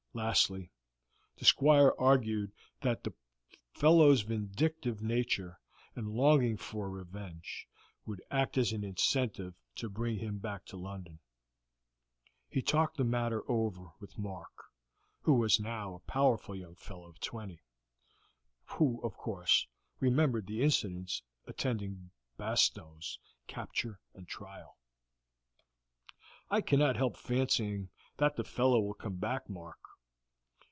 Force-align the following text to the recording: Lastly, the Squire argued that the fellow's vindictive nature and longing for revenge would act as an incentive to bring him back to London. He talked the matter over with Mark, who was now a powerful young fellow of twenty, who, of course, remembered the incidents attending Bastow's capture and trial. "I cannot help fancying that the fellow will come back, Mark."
Lastly, 0.13 0.69
the 1.37 1.45
Squire 1.45 1.93
argued 1.97 2.51
that 2.81 3.05
the 3.05 3.13
fellow's 3.71 4.23
vindictive 4.23 5.01
nature 5.01 5.61
and 5.95 6.09
longing 6.11 6.57
for 6.57 6.89
revenge 6.89 7.65
would 8.05 8.21
act 8.29 8.57
as 8.57 8.73
an 8.73 8.83
incentive 8.83 9.53
to 9.77 9.89
bring 9.89 10.17
him 10.19 10.37
back 10.37 10.65
to 10.65 10.75
London. 10.75 11.19
He 12.49 12.61
talked 12.61 12.97
the 12.97 13.05
matter 13.05 13.49
over 13.49 13.91
with 14.01 14.17
Mark, 14.17 14.51
who 15.21 15.35
was 15.35 15.61
now 15.61 15.93
a 15.93 15.99
powerful 16.11 16.57
young 16.57 16.75
fellow 16.75 17.07
of 17.07 17.21
twenty, 17.21 17.63
who, 18.65 19.01
of 19.03 19.15
course, 19.15 19.65
remembered 20.01 20.45
the 20.45 20.61
incidents 20.61 21.23
attending 21.47 22.11
Bastow's 22.35 23.17
capture 23.47 24.01
and 24.13 24.27
trial. 24.27 24.77
"I 26.49 26.59
cannot 26.59 26.97
help 26.97 27.15
fancying 27.15 27.91
that 28.17 28.35
the 28.35 28.43
fellow 28.43 28.81
will 28.81 28.93
come 28.95 29.15
back, 29.15 29.49
Mark." 29.49 29.77